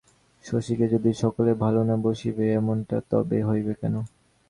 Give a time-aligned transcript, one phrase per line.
[0.45, 3.95] শশীকে যদি সকলে ভালো না বাসিবে এমনটা তবে হইবে কেন?